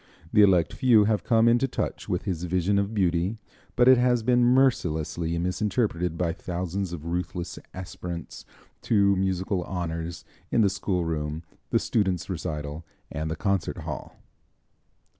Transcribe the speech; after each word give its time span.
The 0.33 0.41
elect 0.41 0.73
few 0.73 1.03
have 1.05 1.23
come 1.23 1.47
into 1.47 1.67
touch 1.67 2.09
with 2.09 2.23
his 2.23 2.45
vision 2.45 2.79
of 2.79 2.91
beauty, 2.95 3.37
but 3.75 3.87
it 3.87 3.99
has 3.99 4.23
been 4.23 4.43
mercilessly 4.43 5.37
misinterpreted 5.37 6.17
by 6.17 6.33
thousands 6.33 6.91
of 6.91 7.05
ruthless 7.05 7.59
aspirants 7.71 8.43
to 8.81 9.15
musical 9.15 9.61
honors, 9.61 10.25
in 10.49 10.61
the 10.61 10.71
schoolroom, 10.71 11.43
the 11.69 11.77
students' 11.77 12.31
recital 12.31 12.83
and 13.11 13.29
the 13.29 13.35
concert 13.35 13.77
hall. 13.77 14.15